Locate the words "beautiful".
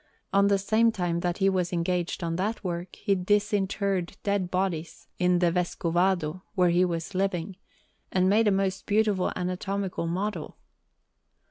8.87-9.31